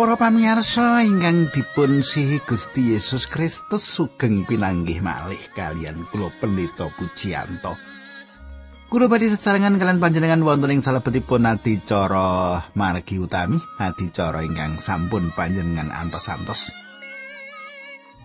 [0.00, 7.76] Para pamirsa ingkang dipun sihi Gusti Yesus Kristus sugeng pinanggih malih kalian kula Pendeta Pujiyanto.
[8.88, 15.92] Kula badhe sesarengan kalian panjenengan wonten ing salebetipun adicara margi utami, adicara ingkang sampun panjenengan
[15.92, 16.72] antos-antos.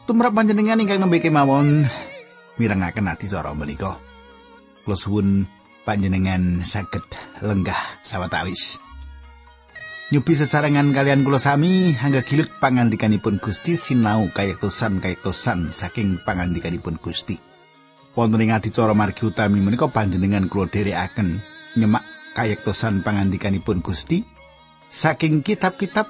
[0.08, 1.92] Tumrap panjenengan ingkang nembe kemawon
[2.56, 4.00] mirengaken adicara menika.
[4.88, 5.44] Kula suwun
[5.84, 7.04] panjenengan saged
[7.44, 8.80] lenggah sawetawis.
[10.06, 17.42] Nyubi sesarengan kalian kula sami hangga gilut pangandikanipun Gusti sinau kayektosan kayektosan saking pangandikanipun Gusti.
[18.14, 21.42] Wonten ing adicara margi utami menika panjenengan kula dherekaken
[21.82, 22.06] nyemak
[22.38, 24.22] kayektosan pangandikanipun Gusti
[24.94, 26.06] saking kitab-kitab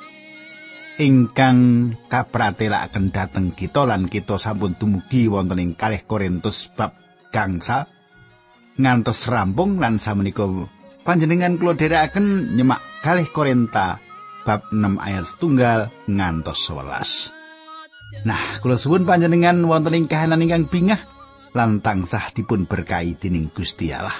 [0.99, 6.99] ingkang kapratelaken dhateng kita lan kita sampun dumugi wonten ing kalih Korintus bab
[7.31, 7.87] gangsa
[8.75, 10.43] ngantos rampung lan samenika
[11.05, 14.01] panjenengan kula dherekaken nyemak kalih Korinta
[14.41, 18.25] bab 6 ayat setunggal ngantos 11.
[18.25, 21.01] Nah, kula suwun panjenengan wonten ing kahanan ingkang bingah
[21.53, 24.17] lan tansah dipun berkahi dening Gusti Allah.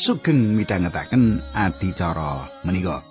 [0.00, 3.09] Sugeng midhangetaken adicara menika.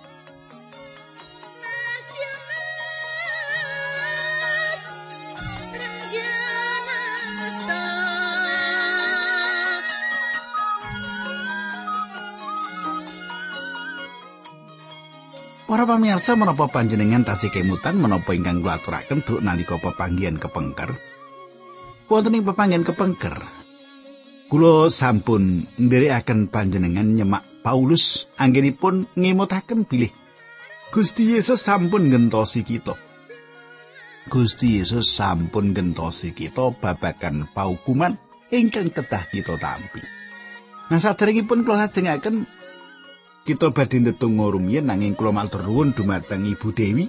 [15.70, 20.98] Para pamirsa menapa panjenengan tasih kemutan menapa ingkang kula aturaken duk nalika pepanggihan kepengker.
[22.10, 23.38] Wonten ing pepanggihan kepengker,
[24.50, 30.10] kula sampun ndherekaken panjenengan nyemak Paulus anggenipun ngemutaken bilih
[30.90, 32.98] Gusti Yesus sampun gentosi kita.
[34.26, 38.18] Gusti Yesus sampun gentosi kita babagan paukuman
[38.50, 40.02] ingkang kedah kita tampi.
[40.90, 42.58] Nah saderengipun kula lajengaken
[43.44, 47.06] kita badhe ndedonga rumiyin nanging kula matur nuwun dumateng Ibu Dewi.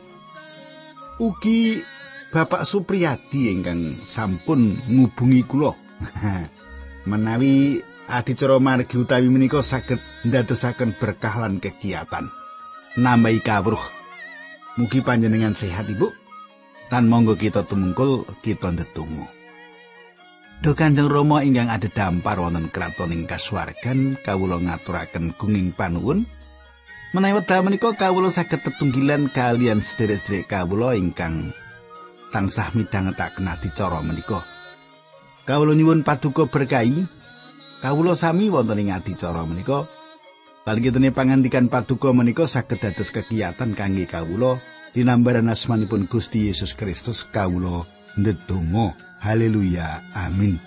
[1.20, 1.84] Ugi
[2.32, 5.76] Bapak Supriyadi ingkang sampun ngubungi kula.
[7.10, 12.32] Menawi adicara margi utawi menika saged ndadosaken berkah lan kegiatan.
[12.96, 13.84] Nambahi kawruh.
[14.80, 16.08] Mugi panjenengan sehat Ibu.
[16.92, 19.41] Lan monggo kita tumungkul kita ndedonga
[20.62, 26.22] Duh Kanjeng Rama ingkang ada dampar wonten kraton ing kasuwargan kawula ngaturaken gunging panuwun
[27.18, 31.50] menawi wekdal menika kawula saged tetunggilan kalian sederek-sederek kawula ingkang
[32.30, 34.46] tansah midhangetaken adicara menika.
[35.50, 37.10] Kawula nyuwun paduka berkahi
[37.82, 39.90] kawula sami wonten ing adicara menika.
[40.62, 44.62] Paling pangandikan paduka menika saged dados kegiatan kangge kawula
[44.94, 47.82] dinambaran asmanipun Gusti Yesus Kristus kawula
[48.14, 49.11] ndedonga.
[49.22, 50.02] Haleluya.
[50.18, 50.58] Amin.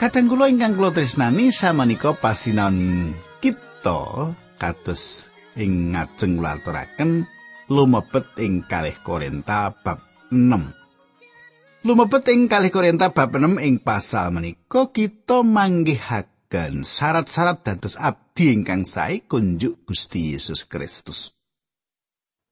[0.00, 3.12] Kadang kula ingkang kula tresnani samenika pasinan
[3.44, 5.28] kita kados
[5.60, 7.28] ing ngajeng laturaken
[7.68, 10.00] lumebet ing kalih Korinta bab
[10.32, 11.84] 6.
[11.84, 18.88] Lumebet ing kalih Korinta bab 6 ing pasal menika kita manggihaken syarat-syarat dados abdi ingkang
[18.88, 21.36] sae kunjuk Gusti Yesus Kristus.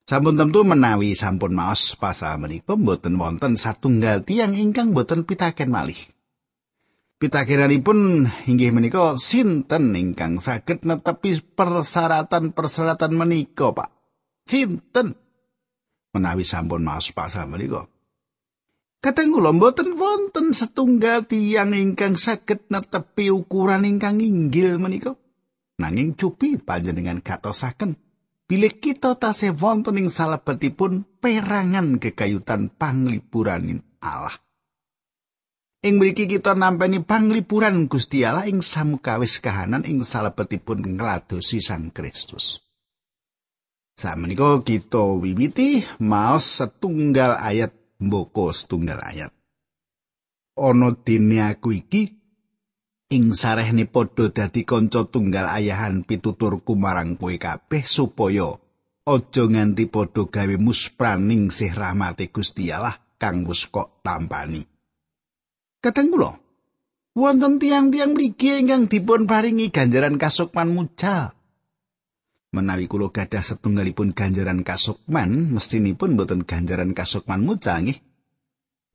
[0.08, 6.00] Sampun tentu menawi sampun maos pasal menika mboten wonten satunggal tiang ingkang mboten pitaken malih.
[7.19, 13.91] Pitakiranipun inggih menika sinten ingkang saged netepi persyaratan-persyaratan menika, Pak?
[14.47, 15.19] Sinten?
[16.15, 17.91] Menawi sampun maos pasal menika.
[19.03, 25.19] Kadang kula mboten wonten setunggal tiyang ingkang saged netepi ukuran ingkang inggil menika.
[25.82, 27.99] Nanging cupi panjenengan gatosaken
[28.47, 34.38] bilih kita tasih wonten ing salebetipun perangan kekayutan panglipuraning Allah.
[35.78, 42.58] Ing mriki kita nampeni panglipuran Gusti Allah ing samukawis kahanan ing salebetipun ngladosi Sang Kristus.
[43.94, 49.30] Samenika kita wiwiti maos setunggal ayat mboko setunggal ayat.
[50.58, 52.10] Ana dene aku iki
[53.14, 58.50] ing sarehne padha dadi kanca tunggal ayahan pituturku marang kowe kabeh supaya
[59.06, 64.77] aja nganti padha gawe muspraning sih rahmate Gusti Allah kang wis kok tampani.
[65.78, 66.34] Kadang kula
[67.14, 71.34] wonten tiang-tiang mriki ingkang dipun paringi ganjaran kasukman mucal.
[72.50, 78.02] Menawi kula gadah setunggalipun ganjaran kasukman, mestinipun boten ganjaran kasukman mucal nggih.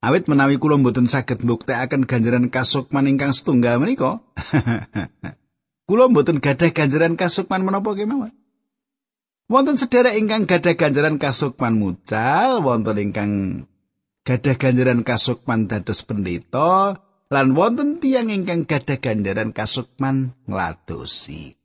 [0.04, 4.20] Awit menawi kula boten saged mbuktekaken ganjaran kasukman ingkang setunggal menika.
[5.88, 8.36] kula mboten gadah ganjaran kasukman menapa kemawon.
[9.52, 13.32] Wonten sedherek ingkang gadah ganjaran kasukman mucal, wonten ingkang
[14.24, 16.96] gadah ganjaran kasukman dados pendeta,
[17.28, 21.60] lan wonten tiyang ingkang gadah ganjaran kasukman ngladosi.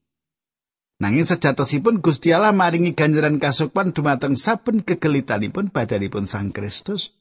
[0.99, 7.15] Nanging sejatosipun Gusti Allah maringi ganjaran kasukman dumateng saben kegelitanipun badanipun Sang Kristus.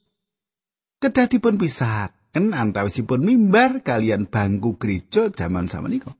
[0.98, 6.18] Kedah dipun pisahaken antawisipun mimbar kalian bangku gereja jaman samenika.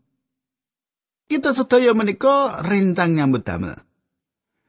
[1.26, 3.87] Kita sedaya menika rencang nyambut damel.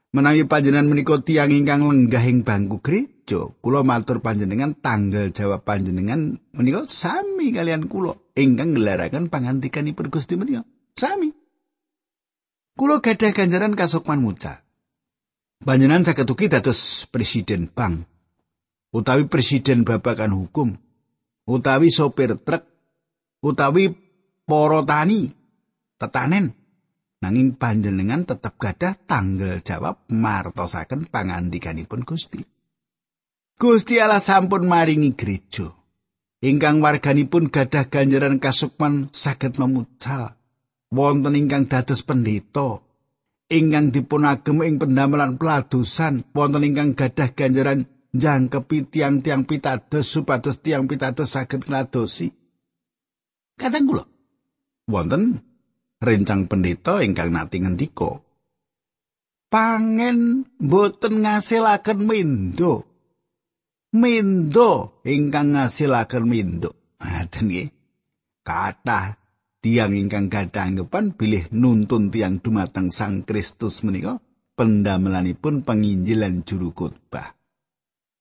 [0.08, 6.40] Menawi panjenengan menika tiyang ingkang lenggah ing bangku gereja, kula matur panjenengan tanggal jawab panjenengan
[6.56, 10.64] menika sami kalian kula ingkang ngelaraken pangantikanipun Gusti menika.
[10.96, 11.28] Sami.
[12.72, 14.64] Kulo gadah ganjaran kasukman muca.
[15.60, 18.06] Panjenengan saged ugi dados presiden bank
[18.94, 20.68] utawi presiden babakan hukum
[21.44, 22.64] utawi sopir truk
[23.44, 23.92] utawi
[24.48, 25.34] para tani
[26.00, 26.57] tetanen
[27.18, 32.42] nanging panjenengan tetap gadah tanggal jawab martosaken pangandikanipun Gusti.
[33.58, 35.74] Gusti Allah sampun maringi gereja.
[36.38, 40.38] Ingkang warganipun gadah ganjaran kasukman saged memucal
[40.94, 42.78] wonten ingkang dados pendeta.
[43.48, 50.86] Ingkang dipun agem ing pendamelan peladusan wonten ingkang gadah ganjaran jangkepi tiang-tiang pitados supados tiang
[50.86, 52.30] pitados saged ngladosi.
[53.58, 54.04] Kadang kula
[54.86, 55.47] wonten
[55.98, 58.22] rencang pendeta ingkang nati ngendika
[59.50, 62.84] pangen boten ngasilaken mindo
[63.94, 66.70] mindo ingkang ngasilaken mindo
[67.02, 67.68] ngaten nggih
[68.46, 69.18] kathah
[69.58, 74.22] tiang ingkang gadah anggapan bilih nuntun tiang dumateng Sang Kristus menika
[74.58, 77.36] pendamelanipun penginjilan juru khotbah.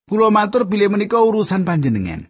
[0.07, 2.29] Kula matur bilih menika urusan panjenengan.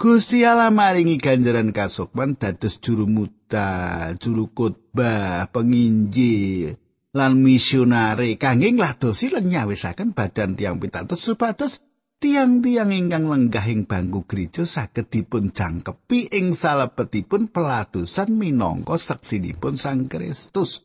[0.00, 6.80] Gusti Allah maringi ganjaran kasukman dados juru muta, juru khotbah, penginjil
[7.12, 11.84] lan misionari kangge ngladosi lan nyawisaken badan tiang pitados supados
[12.16, 20.08] tiang-tiang ingkang lenggah ing bangku gereja saged dipun jangkepi ing salebetipun pelatusan minangka seksinipun Sang
[20.08, 20.80] Kristus.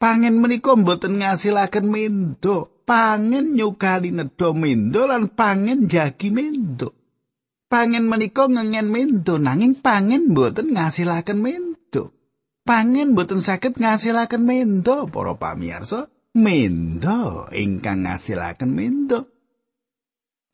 [0.00, 7.03] Pangen menika mboten ngasilaken mendo, pangen nyukali nedha mendo lan pangen jagi mendo.
[7.74, 12.14] Pangen menika ngengen mendo nanging pangen mboten ngasilaken mendo.
[12.62, 16.06] Pangen mboten saged ngasilaken mendo para pamirsa.
[16.38, 19.26] Mendo ingkang ngasilaken mendo.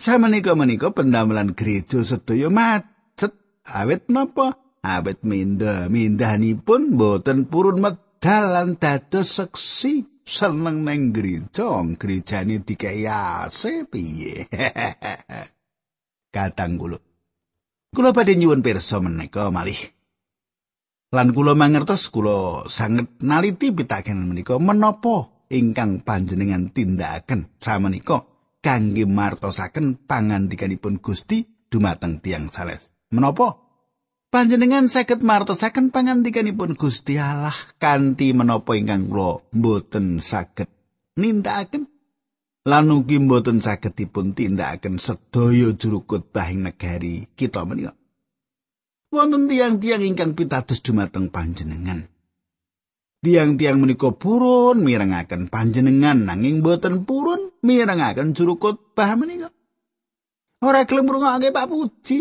[0.00, 3.37] Samenika menika pendamelan gereja sedaya macet.
[3.69, 4.56] Awet napa?
[4.81, 14.49] Awet minda, mindahanipun boten purun medal lan dados seksi seneng neng gereja, gerejane dikayase piye.
[16.32, 17.09] Kadang kula.
[17.90, 19.78] Kula badhe nyuwun pirsa menika malih.
[21.10, 28.30] Lan kula mangertos kula sanget naliti pitaken menika menapa ingkang panjenengan tindakaken samenika
[28.62, 32.94] kangge martosaken pangandikanipun Gusti dumateng tiang sales.
[33.11, 33.59] Menapa?
[34.30, 40.70] Panjenengan saged martosaken pangandikanipun Gusti Allah kanthi menapa ingkang kula mboten saged
[41.18, 41.90] nindakaken
[42.69, 47.97] lan ugi mboten saged dipun tindakaken sedaya juru khotbah ing negari kita menika.
[49.11, 52.07] Wonten tiang-tiang ingkang pitados dumateng panjenengan.
[53.21, 59.50] Tiang-tiang menika purun mirengaken panjenengan nanging boten purun mirengaken juru khotbah menika.
[60.61, 62.19] Ora gelem ngrungokake Pak Puji.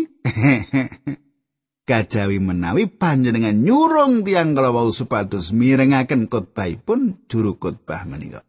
[1.88, 8.40] Kajawi menawi panjenengan nyurung tiang kala wau supados mirengaken khotbahipun juru khotbah menika.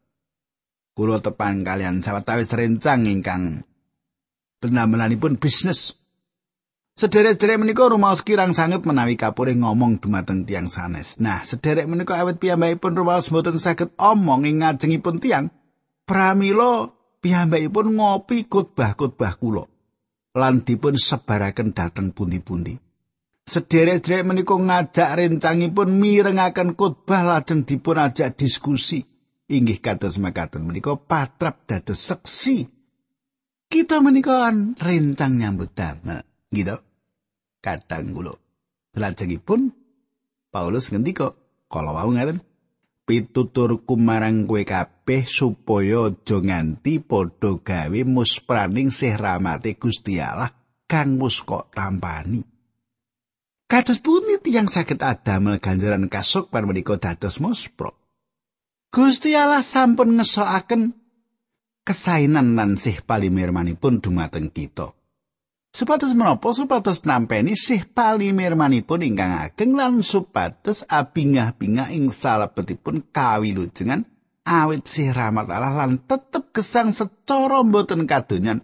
[0.91, 3.63] Kula tepan kalian sawetawis rencang ingkang
[4.59, 6.01] penamelanipun bisnis
[6.91, 11.15] Sederek-sederek menika rumaos kirang sanget menawi kapure ngomong dumateng tiang sanes.
[11.23, 15.49] Nah, sederek menika awet piyambakipun rumaos mboten saged omong ing ngajengipun tiang.
[16.03, 16.91] Pramila
[17.23, 19.63] piyambakipun ngopi khotbah-khotbah kula
[20.35, 22.75] lan dipun sebaraken dhateng pundi-pundi.
[23.47, 29.10] Sederek-sederek menika ngajak rencangipun mirengaken khotbah lajeng dipun ajak diskusi.
[29.51, 32.71] Inggih kados makaten menika patrap dados seksi.
[33.67, 34.47] Kita menika
[34.79, 36.23] rencang nyambut damel.
[36.51, 36.75] gitu
[37.63, 38.35] kadang kula
[38.99, 39.71] lajengipun
[40.51, 41.31] Paulus ngendika
[41.71, 42.43] kala wau ngaten
[43.07, 50.51] pituturku marang kowe kabeh supaya aja nganti padha gawe muspraning sih rahmate Gusti Allah
[50.91, 52.43] kang mus kok tampani
[53.71, 57.95] Kados pundi tiyang saged adamel ganjaran kasuk par menika dados muspro
[58.91, 60.91] Gusti Allah sampun ngesokaken
[61.87, 64.91] kesainan lan sih palimirmanipun dumateng kita
[65.71, 74.03] Supados menapa supados nampeni sih palimirmanipun ingkang ageng lan supados abingah-bingah ing salebetipun kawilujengan
[74.43, 78.59] awit sih rahmat Allah lan tetep gesang secara mboten kadonyan.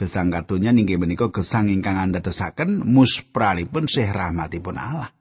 [0.00, 5.12] Gesang kadonyan inggih menika gesang ingkang andadosaken muspranipun sih rahmatipun Allah.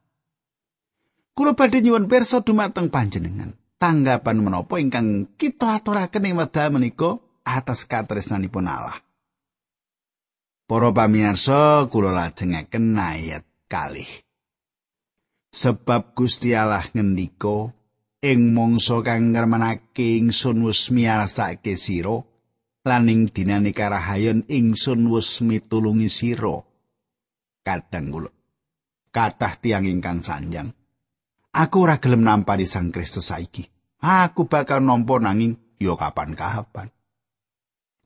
[1.35, 3.64] Kula badhe nyuwun pirsa dumateng panjenengan.
[3.75, 8.97] Tanggapan menapa ingkang kita aturaken ing wekdal menika atas katresnanipun Allah.
[10.65, 14.09] Para pamirsa, kula lajengaken ayat kalih.
[15.53, 17.69] Sebab Gusti Allah ngendika,
[18.25, 22.17] ing mangsa kang ngrmenake ingsun wis miyarsake sira,
[22.81, 26.57] lan ing dinane karahayon ingsun wis mitulungi sira.
[27.61, 28.31] Kadang kula
[29.15, 30.75] kathah tiang ingkang sanjang.
[31.55, 33.63] Aku ora gelem nampani Sang Kristus saiki.
[34.03, 36.91] Aku bakal nampa nanging ya kapan-kapan.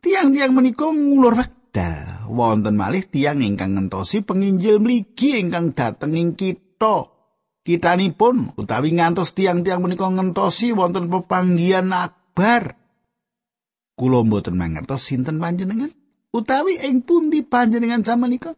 [0.05, 2.29] Tiang-tiang menika ngulur wekdal.
[2.29, 7.09] Wonten malih tiang ingkang ngentosi penginjil mligi ingkang dateng ing kita.
[7.65, 12.77] Kitanipun utawi ngantos tiang-tiang menika ngentosi wonten pepanggihan akbar.
[13.97, 15.89] Kula mboten mangertos sinten panjenengan?
[16.29, 18.53] Utawi ing pundi panjenengan samenika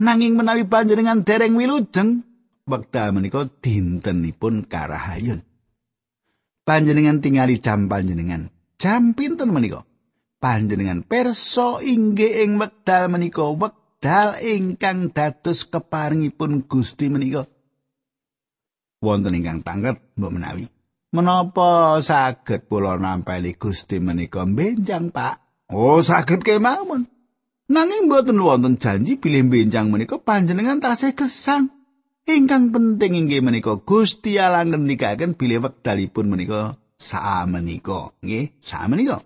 [0.00, 2.24] nanging menawi panjenengan dereng wilujeng
[2.70, 5.42] wekdal menika dintenipun karahayun.
[6.62, 8.54] Panjenengan tingali jam panjenengan.
[8.78, 9.82] Jam pinten menika?
[10.38, 13.42] Panjenengan perso inggih ing wekdal menika?
[13.50, 17.44] Wekdal ingkang dados keparingipun Gusti menika?
[19.02, 20.70] Wonten ingkang tanglet mbok menawi.
[21.10, 24.46] Menapa saged kula nampeli Gusti menika?
[24.46, 25.66] Benjang Pak.
[25.74, 27.10] Oh saged kemawon.
[27.66, 31.79] Nanging mboten wonten janji bilih benjang menika panjenengan tasih gesang
[32.36, 39.24] ingkang penting inggih menika Gusti Allah ngendikaken bilih wekdalipun menika sa menika nggih sa menika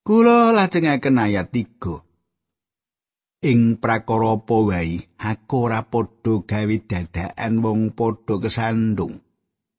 [0.00, 3.46] Kula lajengaken ayat 3.
[3.46, 9.20] Ing prakara apa wae, aku ora padha gawe dadakan wong padha kesandung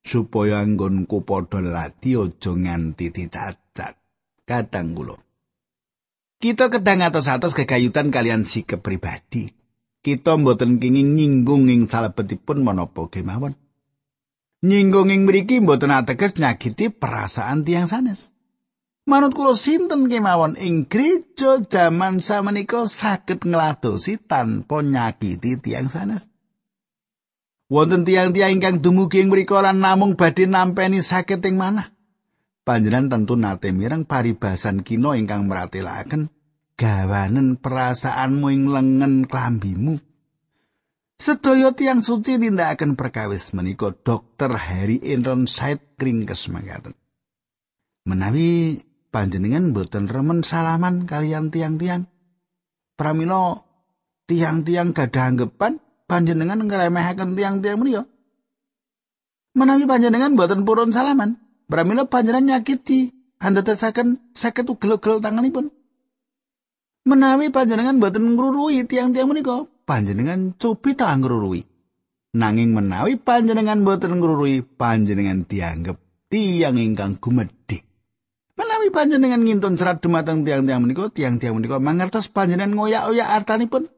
[0.05, 3.93] supaya anggonku padha lati aja nganti dicacat.
[4.45, 5.17] Kadang kula.
[6.39, 9.60] Kita kedang atos-atos kegayutan kalian sikap pribadi.
[10.01, 13.53] Kita mboten kenging nyinggung ing salebetipun menapa kemawon.
[14.65, 18.33] Nyinggung ing mriki mboten ateges nyakiti perasaan tiang sanes.
[19.05, 26.33] Manut kula sinten kemawon ing gereja jaman samenika saged ngladosi tanpa nyakiti tiang sanes.
[27.69, 31.93] Wonten tiang-tiang ingkang dumugi ing mriku lan namung badhe nampeni sakit ing manah.
[32.65, 36.33] Panjenengan tentu nate mireng paribasan kino ingkang meratelaken
[36.81, 40.01] gawanen perasaanmu ing lengen klambimu.
[41.21, 44.57] Sedaya tiang suci nindakaken perkawis menika Dr.
[44.57, 46.97] Harry Enron Said kringkes mangkaten.
[48.09, 48.81] Menawi
[49.13, 52.09] panjenengan boten remen salaman kalian tiang-tiang.
[52.97, 53.61] Pramila
[54.25, 55.77] tiang-tiang gadah anggapan
[56.09, 58.09] panjenengan ngremehaken tiang-tiang menika.
[59.53, 61.37] Menawi panjenengan boten purun salaman,
[61.69, 65.69] pramila panjenengan nyakiti andadosaken saged ugel-ugel tanganipun.
[67.01, 71.65] Menawi panjenengan boten ngrurui tiang-tiang menika, panjenengan cobi ta ngrurui.
[72.37, 75.97] Nanging menawi panjenengan boten ngrurui, panjenengan dianggep
[76.29, 77.81] tiang ingkang gumedhe.
[78.53, 83.89] Menawi panjenengan ngintun serat dumateng tiang-tiang menika, tiang-tiang menika mangertos panjenengan ngoyak-oyak artanipun.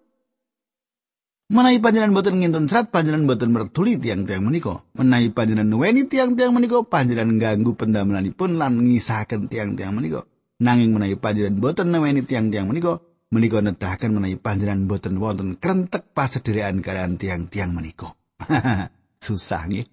[1.52, 4.80] Menawi panjenengan boten ngintun serat, panjenengan boten mertuli tiang-tiang menika.
[4.96, 10.24] Menawi panjenengan nuweni tiang-tiang menika, panjenengan ganggu pendamelanipun lan ngisahaken tiang-tiang menika.
[10.62, 13.02] Nanging menawi panjenengan boten nuweni tiang-tiang menika,
[13.34, 18.14] menika nedahaken menawi panjenengan boten wonten krentek pasederekan kalian tiang-tiang menika.
[19.26, 19.88] Susah nggih.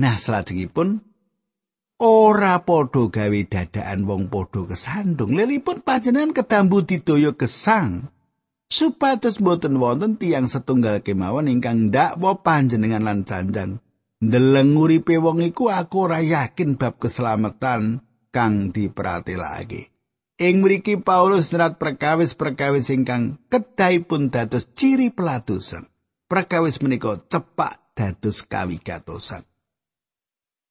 [0.00, 1.10] Nah, salajengipun
[2.00, 8.08] ora padha gawe dadakan wong padha kesandung lelipun panjenengan kedambu didaya gesang
[8.72, 13.84] supados boten wonten tiang setunggal kemawon ingkang ndakwa panjenengan lan janjang
[14.24, 19.90] ndeleng uripe wong iku aku ora yakin bab keselamatan kang diperatelake
[20.40, 25.84] ing mriki Paulus nyerat perkawis-perkawis ingkang kedahipun dados ciri pelatusan.
[26.24, 29.44] Perkawis menika cepak dados kawigatosan.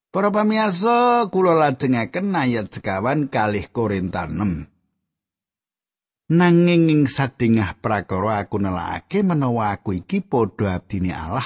[0.09, 6.33] Para pamirsa, kula lajengaken ayat sekawan kalih Korintan 6.
[6.33, 11.45] Nanging ing sadengah prakara aku nelake menawa aku iki padha abdine Allah,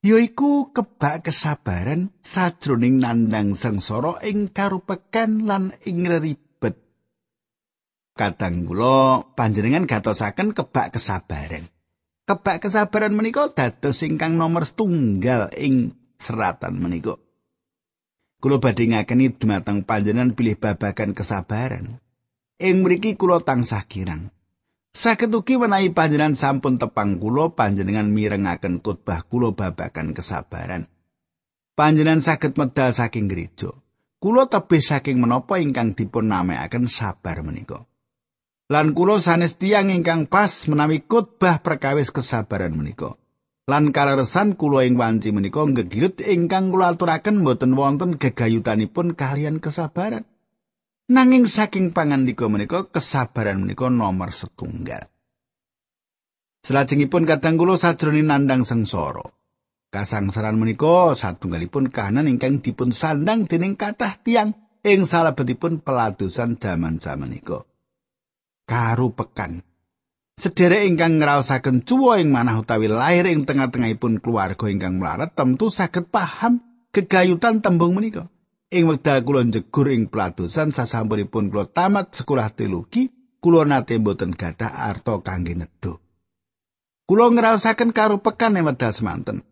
[0.00, 6.76] yaiku kebak kesabaran sajroning nandang sengsara ing karupekan lan ing ribet.
[8.16, 11.68] Kadang kula panjenengan gatosaken kebak kesabaran.
[12.24, 17.16] Kebak kesabaran menika dados ingkang nomor setunggal ing seratan menika.
[18.40, 22.00] Kulo badhe ngakeni dumateng panjenengan pilih babagan kesabaran.
[22.56, 24.32] Ing mriki kula tansah kirang.
[24.90, 30.90] Saged ugi menawi panjenengan sampun tepang kula panjenengan mirengaken khotbah kula babakan kesabaran.
[31.78, 33.70] Panjenengan saged medal saking gereja.
[34.18, 37.86] Kula tebih saking menapa ingkang dipun namekaken sabar menika.
[38.66, 43.14] Lan kula sanes tiyang ingkang pas menawi khotbah perkawis kesabaran menika.
[43.70, 50.26] Lan kaleresan kula ing wanci menika ngegirit ingkang kula aturaken boten wonten gegayutanipun kalian kesabaran.
[51.10, 55.10] Nanging saking pangandika menika kesabaran menika nomor setunggal.
[56.62, 59.26] Selajengipun kadang kula sajroning nandang sengsara.
[59.90, 64.54] Kasangsaran menika satunggalipun kahanan ingkang dipun sandang dening kathah tiang
[64.86, 67.66] ing salebetipun peladusan jaman-jaman menika.
[68.70, 69.66] Karu pekan.
[70.38, 76.06] Sederek ingkang ngraosaken cuwa ing manah utawi lahir ing tengah-tengahipun keluarga ingkang mlarat tentu saged
[76.06, 76.62] paham
[76.94, 78.30] gegayutan tembung menika.
[78.70, 83.10] Ing wekdal kula njegur ing peladosan sasampunipun kula tamat sekolah teologi,
[83.42, 85.98] kula nate mboten gadah arta kangge nedha.
[87.02, 89.42] Kula ngraosaken karo pekan ing wekdal semanten.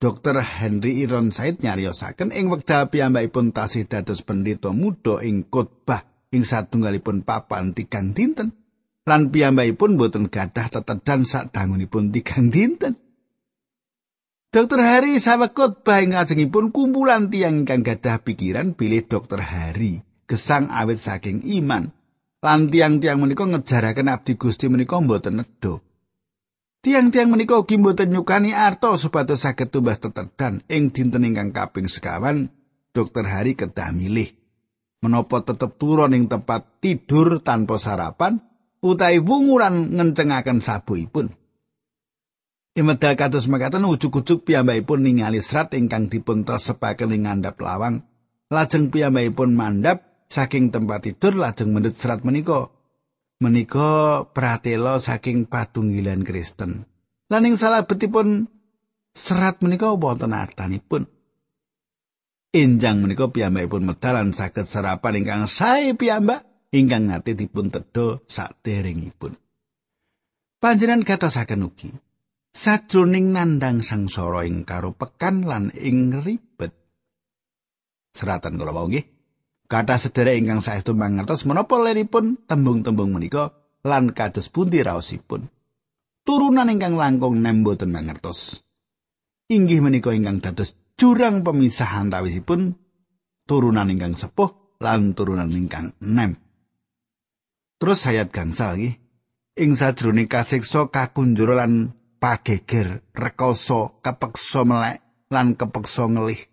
[0.00, 0.44] Dr.
[0.44, 7.24] Henry Iron Said nyariosaken ing wekdal piyambakipun tasih dados pendeta muda ing khotbah ing satunggalipun
[7.24, 8.52] papan tigang dinten.
[9.08, 12.96] Lan piyambakipun boten gadah tetedan sak dangunipun tigang dinten.
[14.50, 20.98] Dokter Hari sawekut baing ajengipun kumpulan tiang ingkang gadah pikiran bilih Dokter Hari gesang awit
[20.98, 21.94] saking iman.
[22.42, 25.78] Lan tiang-tiang menika ngejaraken abdi Gusti menika mboten nedha.
[26.82, 32.50] Tiang-tiang menika ugi mboten nyukani arto supados saged tumbas tetedan ing dinten ingkang kaping sekawan
[32.90, 34.34] Dokter Hari kedah milih
[34.98, 38.42] menapa tetep turun ing tempat tidur tanpa sarapan
[38.82, 41.39] utawi wunguran ngencengaken sabuipun.
[42.70, 48.06] Imedal kados mekaten ujug-ujug piyambakipun ningali serat ingkang dipun tresepaken ing ngandhap lawang.
[48.46, 52.70] Lajeng piyambakipun mandhap saking tempat tidur lajeng mendhet serat menika.
[53.42, 56.86] Menika pratela saking patunggilan Kristen.
[57.26, 58.46] Lan ing salabetipun
[59.18, 61.10] serat menika wonten artanipun.
[62.54, 69.34] Enjang menika piyambakipun medal lan saged sarapan ingkang sae piyambak ingkang nate dipun tedha saderengipun.
[70.62, 72.09] Panjenengan katasaken ugi
[72.50, 76.74] sajroning nandang sangsara ing karo pekan lan ing ribet.
[78.10, 79.06] Seratan kula wau nggih.
[79.70, 83.54] Kata sedherek ingkang saestu mangertos menapa leripun tembung-tembung menika
[83.86, 85.46] lan kados pundi raosipun.
[86.26, 88.66] Turunan ingkang langkung nem boten mangertos.
[89.46, 92.74] Inggih menika ingkang dados jurang pemisah antawisipun
[93.46, 96.34] turunan ingkang sepuh lan turunan ingkang nem.
[97.78, 98.98] Terus ayat gangsal nggih.
[99.60, 105.00] Ing sajroning kasiksa kakunjur lan pageger, rekoso, kepeksa melek
[105.32, 106.44] lan kepeksa ngelih.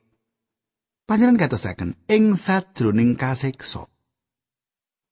[1.03, 3.88] Panjenengan katosaken ing sadroning kasiksa.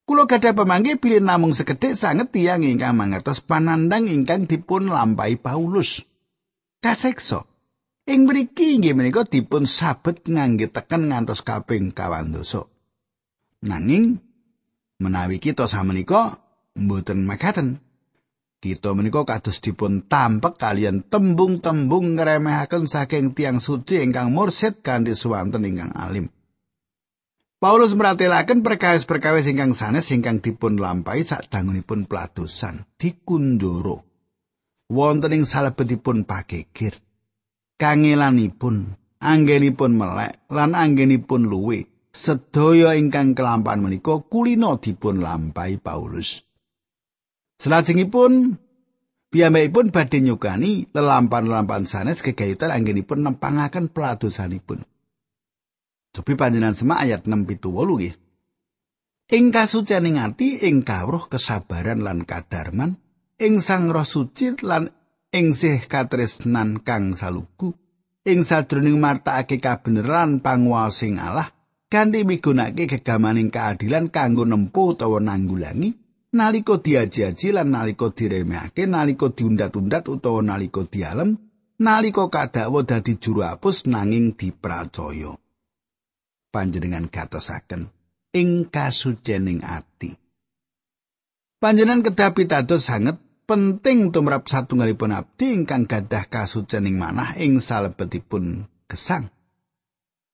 [0.05, 6.03] Kulo gadah pemanggi pilih namung sekedhik sanget tiyang ingkang mangertos panandang ingkang dipun lampahi Paulus.
[6.79, 7.47] Kasiksa.
[8.05, 12.69] Ing mriki inggih menika dipun sabet ngangge teken ngantos kaping kawan dosa.
[13.65, 14.21] Nanging
[15.01, 16.37] menawi kita samenika
[16.77, 17.84] mboten makaten.
[18.65, 25.69] Kita menika kados dipun tampek kalian tembung-tembung ngremehaken saking tiang suci ingkang mursid kanthi suwanten
[25.69, 26.33] ingkang alim.
[27.61, 34.01] Paulus meratelaken perkawis-perkawis ingkang sanes ingkang dipun lampahi sadangunipun peladosan dikundoro.
[34.89, 36.97] Wonten ing salebetipun pagegir.
[37.77, 41.85] Kangelanipun, anggenipun melek lan anggenipun luwe.
[42.09, 46.41] Sedaya ingkang kelampahan menika kulino dipun lampahi Paulus.
[47.55, 48.59] Selajengipun
[49.31, 54.83] piyambakipun badhe nyukani lelampan-lelampan sanes kegayutan anggenipun nempangaken peladosanipun.
[56.15, 58.15] Cobi panjenengan semak ayat 6 pitu nggih.
[59.25, 62.95] Ing kasucening ati ing kawruh kesabaran lan kadarman
[63.41, 64.87] ing Sang Roh Suci lan
[65.33, 67.73] ing sih katresnan kang saluku
[68.23, 71.51] ing sadroning martakake kabeneran panguwasing Allah
[71.91, 76.04] kanthi migunakake gegamaning keadilan kanggo nempuh utawa nanggulangi
[76.35, 81.39] nalika diaji-aji lan nalika diremehake nalika diundat-undat utawa nalika dialem
[81.79, 85.39] nalika kadakwa dadi juru apus nanging dipracaya.
[86.51, 87.91] Panjenengan gatosaken
[88.35, 90.15] ing kasucening ati.
[91.59, 99.31] Panjenengan kedah pitados sanget penting tumrap satunggalipun abdi ingkang gadah kasucening manah ing salebetipun gesang.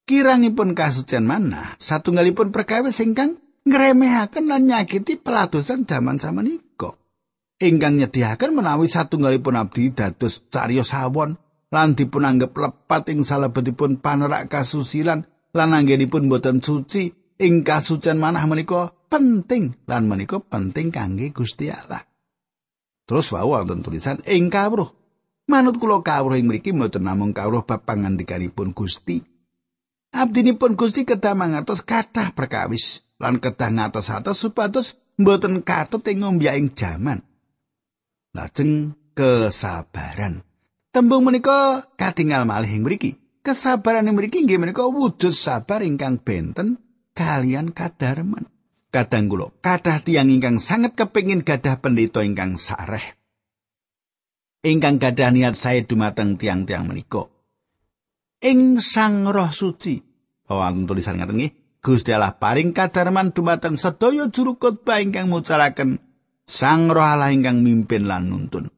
[0.06, 6.98] Kirangipun kasucen manah satunggalipun perkawis ingkang ngremehaken lan nyakiti peladosan jaman samenika.
[7.62, 11.38] Ingkang nyediaken menawi satunggalipun abdi dados cariyos sawon
[11.70, 18.44] lan dipun anggap lepat ing salebetipun panerak kasusilan lan anggenipun boten suci ing kasucen manah
[18.50, 22.02] menika penting lan menika penting kangge Gusti Allah.
[23.06, 24.90] Terus wau wonten tulisan ing kawruh.
[25.46, 29.22] Manut kula kawruh ing mriki mboten namung kawruh bab pangandikanipun Gusti.
[30.12, 37.22] Abdinipun Gusti kedah mangertos kathah perkawis lan kedah ngatos-atos supados mboten katut ing ngombyaing jaman.
[38.34, 40.42] Lajeng kesabaran.
[40.90, 43.22] Tembung menika katingal malih ing mriki.
[43.46, 46.82] Kesabaran ing mriki inggih menika wujud sabar ingkang benten
[47.14, 48.50] kalian kadarman.
[48.92, 53.16] Kadang kula kathah tiyang ingkang sanget kepingin gadah pendeta ingkang sareh.
[54.62, 57.26] Ingkang gadah niat saya dumateng tiang-tiang menika.
[58.42, 60.02] Ing Sang Roh Suci.
[60.50, 61.61] Oh, tulisan ngaten nggih.
[61.82, 65.98] Gusti Allah paring kadarman dumateng sedaya juru khotbah ingkang mucalaken
[66.46, 68.70] Sang Roh Allah ingkang mimpin lan nuntun.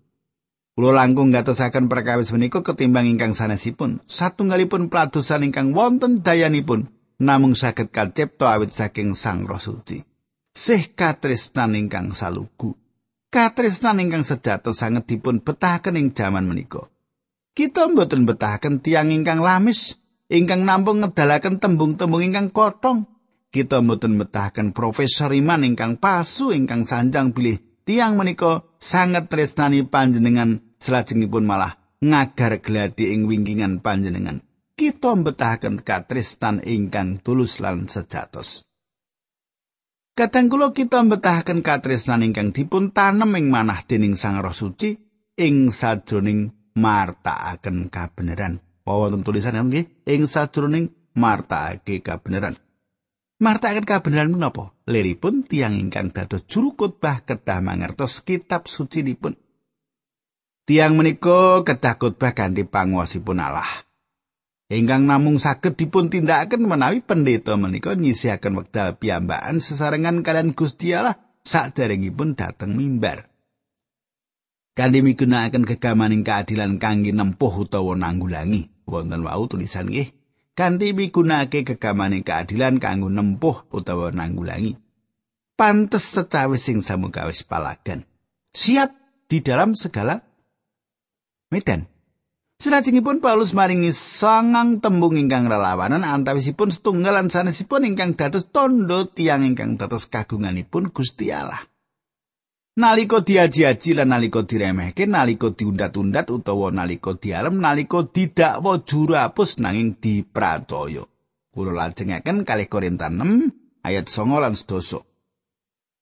[0.74, 4.02] Kulo langkung gatosaken perkawis menika ketimbang ingkang sanesipun.
[4.08, 6.90] Satunggalipun peladosan ingkang wonten dayanipun
[7.20, 10.02] namung saged kacipta awit saking Sang Roh Suci.
[10.50, 12.74] Sih katresnan ingkang salugu.
[13.30, 16.88] Katresnan ingkang sejata sanget dipun betahaken ing jaman menika.
[17.54, 19.98] Kita mboten betahaken tiang ingkang lamis,
[20.30, 23.08] ingkang namung ngedalaken tembung-tembung ingkang kotong.
[23.54, 30.62] Kita mboten betahaken profesor iman ingkang palsu ingkang sanjang pilih tiang menika sanget tresnani panjenengan
[30.82, 34.42] selajengipun malah ngagar gladi ing wingkingan panjenengan.
[34.74, 38.66] kita mbetahaken katresnan ingkang tulus lan sejatos.
[40.14, 44.94] Kadang kula kita mbetahaken katresnan ingkang dipun tanem ing manah dening Sang Roh Suci
[45.38, 48.62] ing sajroning martakaken kabeneran.
[48.84, 52.60] Wonten tulisan nggih ing sajroning martakake kabeneran.
[53.40, 54.76] Martakaken kabeneran menapa?
[54.84, 59.40] Liripun tiang ingkang dados juru khotbah kedah mangertos kitab suci dipun.
[60.68, 63.88] Tiang menika kedah khotbah kanthi panguwasipun Allah.
[64.68, 71.16] ingkang namung saged dipun tindakaken menawi pendeta menika nyisihaken wekdal piyambakan sesarengan kalian Gusti Allah
[71.46, 73.32] saderengipun dhateng mimbar.
[74.74, 80.12] Kanthi migunakaken gegamaning keadilan kangge nempuh utawa nanggulangi wonten wau tulisan nggih
[80.54, 84.78] kanthi migunakake gegamaning keadilan kanggo nempuh utawa nanggulangi.
[85.54, 88.02] Pantes secawis sing samukawis palagan.
[88.54, 88.90] Siap
[89.30, 90.18] di dalam segala
[91.50, 91.86] medan.
[92.54, 99.74] Salajengipun Paulus maringi sangang tembung ingkang relawanan antawisipun setunggalan sanesipun ingkang dados tondo tiang ingkang
[99.74, 101.73] dados kagunganipun Gusti Allah.
[102.74, 109.94] Naliko diaji-aji lan naliko diremehke, naliko diundat-undat utawa naliko dialem, naliko didakwa juru apus nanging
[110.02, 111.06] dipracaya.
[111.54, 115.06] Kula lajengaken kalih Korintus 6 ayat 9 lan 10.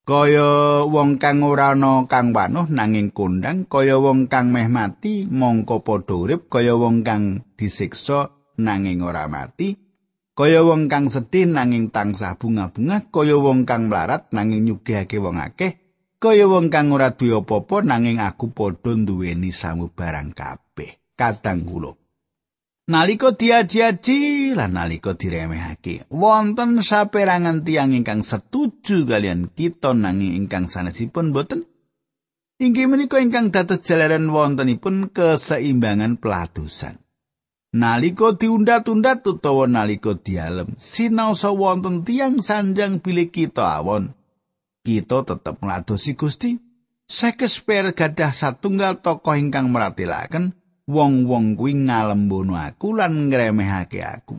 [0.03, 5.87] kaya wong kang ora ana kang wanuh nanging kondang kaya wong kang meh mati mongko
[5.87, 9.79] padha urip kaya wong kang disiksa nanging ora mati
[10.35, 15.79] kaya wong kang sedih nanging tansah bunga-bunga kaya wong kang mlarat nanging nyugihake wong akeh
[16.23, 21.99] kaya wong kang ora duwe apa-apa nanging aku padha duweni samubarang kabeh kadang kula
[22.83, 31.31] Naliko diaji-aji lan naliko diremehake, wonten saperangan tiang ingkang setuju kalian kita nanging ingkang sanesipun
[31.31, 31.63] boten.
[32.59, 36.99] Inggih menika ingkang dados jalaran wontenipun keseimbangan peladusan.
[37.71, 44.11] Naliko diundat-undat utawa naliko dialem, sinaosa wonten tiang sanjang pilih kita awon.
[44.83, 46.59] Kita tetep ngladosi Gusti.
[47.07, 50.59] Shakespeare gadah satunggal tokoh ingkang meratilaken
[50.91, 54.39] wong-wong kuwi ngalembono aku lan ngremehake aku.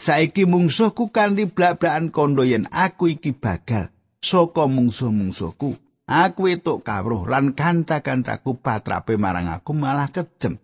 [0.00, 5.76] Saiki mungsuhku kanthi blak-blakan kondo yen aku iki bagal saka mungsuh-mungsuhku.
[6.10, 10.58] Aku etuk kawruh lan kanca-kancaku patrape marang aku malah kejem.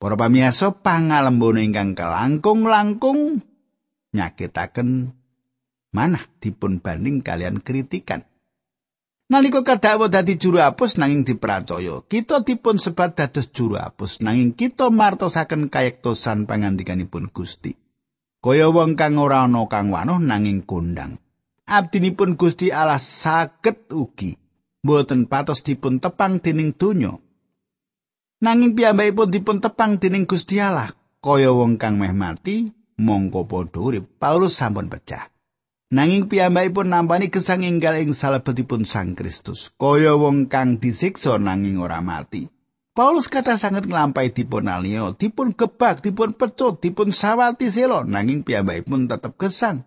[0.00, 3.44] Para pamirsa pangalembono ingkang kelangkung-langkung
[4.16, 5.19] nyakitaken
[5.90, 8.26] manah dipun banding kalian kritikan.
[9.30, 14.90] Nalika kadhawa dadi juru apus nanging dipercaya, kita dipun sebat dados juru apus nanging kita
[14.90, 17.78] martosaken kayektosan pangandikanipun Gusti.
[18.42, 21.22] Kaya wong kang ora ana kang wanuh nanging kondang.
[21.70, 24.34] Abdinipun Gusti Allah saged ugi
[24.82, 27.14] mboten patos dipun tepang dening donya.
[28.42, 30.90] Nanging piyambakipun dipun tepang dening Gusti Allah,
[31.22, 32.66] kaya wong kang meh mati
[32.98, 34.18] mongko padha urip.
[34.18, 35.30] Paulus sampun pecah.
[35.90, 41.98] Nanging piyambakipun nampani gesang enggal ing salebetipun Sang Kristus, kaya wong kang disiksa nanging ora
[41.98, 42.46] mati.
[42.94, 49.10] Paulus kata sangat nglampahi dipun alio, dipun gebak, dipun pecut, dipun sawati selo, nanging piyambakipun
[49.10, 49.82] tetep gesang.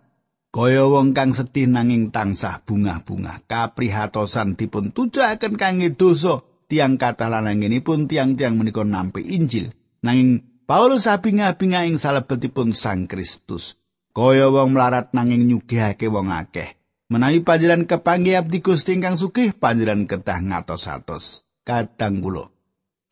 [0.52, 8.12] Kaya wong kang sedih nanging tansah bunga-bunga, kaprihatosan dipun tujuaken kangge dosa, tiang kata lananginipun
[8.12, 9.72] tiang-tiang menika nampi Injil.
[10.04, 13.80] Nanging Paulus abinga-abinga ing salebetipun Sang Kristus.
[14.14, 20.08] Kaya wong melarat nanging nyugihake wong akeh Menawi panjenengan kepanggih abdi Gusti ingkang sugih, panjenengan
[20.08, 21.44] kedah ngatos-atos.
[21.60, 22.48] Kadang kula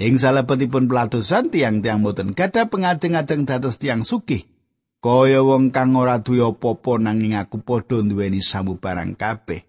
[0.02, 4.48] ing salebetipun pelatusan tiang-tiang boten gadah pengajeng-ajeng dados tiang sugih.
[5.02, 9.66] Kaya wong kang ora duwe apa-apa nanging aku padha duweni samubarang kabeh.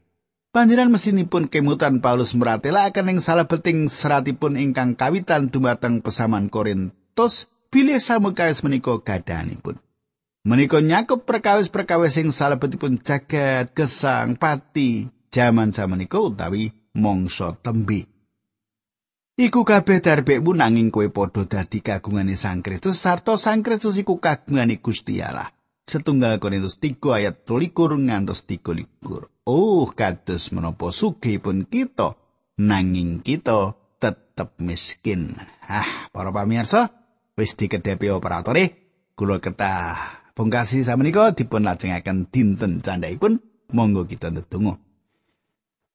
[0.53, 8.61] Panjenengan mesinipun kemutan Paulus meratelaken ing salebeting seratipun ingkang kawitan dumateng pesaman Korintus bilih samukawis
[8.61, 9.81] menika gadanipun.
[10.43, 16.67] Menika nyakup perkawis-perkawis sing salebetipun jagat gesang pati jaman samenika utawi
[16.99, 18.11] mangsa tembe.
[19.39, 24.83] Iku kabeh darbekmu nanging kowe padha dadi kagungane Sang Kristus sarta Sang Kristus iku kagungane
[24.83, 25.47] Gusti Allah.
[25.87, 29.47] Setunggal Korintus 3 ayat 23 ngantos 23.
[29.47, 32.19] Oh, kados menapa sugihipun kita
[32.59, 35.39] nanging kita tetep miskin.
[35.63, 36.91] Ah, para pamirsa,
[37.39, 38.63] wis dikedepi operatore,
[39.15, 43.37] kula ketah Pungkasi samenika dipun lajengaken dinten candhaipun
[43.69, 44.81] monggo kita ndedonga.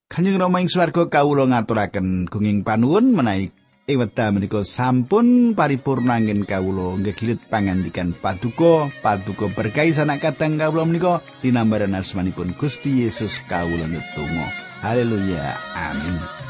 [0.07, 3.51] Kanjeng Rama ing swarga kawula ngaturaken gunging panuwun menawi
[3.90, 10.87] ing wekdal menika sampun paripurna angin kawula ngegilut pangandikan paduka paduka berkahi sanak kadang kawula
[10.87, 14.46] menika dinambaran asmanipun Gusti Yesus kawula ndedonga.
[14.87, 15.59] Haleluya.
[15.74, 16.47] Amin.